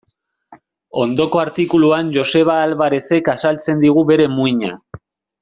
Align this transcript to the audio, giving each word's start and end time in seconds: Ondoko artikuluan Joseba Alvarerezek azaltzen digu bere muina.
Ondoko 1.01 1.41
artikuluan 1.41 2.09
Joseba 2.15 2.57
Alvarerezek 2.63 3.31
azaltzen 3.35 3.85
digu 3.87 4.07
bere 4.15 4.27
muina. 4.41 4.73